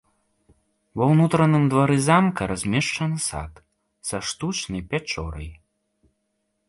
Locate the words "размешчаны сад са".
2.53-4.17